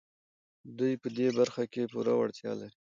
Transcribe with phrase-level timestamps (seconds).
[0.77, 2.75] دوی په دې برخه کې پوره وړتيا لري.